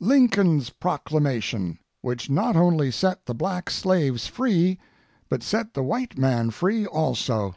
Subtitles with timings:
[0.00, 4.78] Lincoln's proclamation, which not only set the black slaves free,
[5.30, 7.54] but set the white man free also.